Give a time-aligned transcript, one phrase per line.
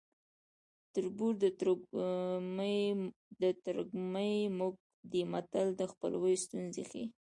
[0.93, 1.33] تربور
[3.41, 4.81] د ترږمې موږی
[5.11, 7.05] دی متل د خپلوۍ ستونزې ښيي